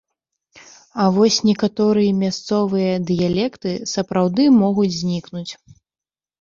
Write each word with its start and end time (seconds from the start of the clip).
А 1.03 1.03
вось 1.17 1.37
некаторыя 1.49 2.15
мясцовыя 2.23 2.97
дыялекты 3.11 3.77
сапраўды 3.95 4.51
могуць 4.61 4.91
знікнуць. 5.01 5.49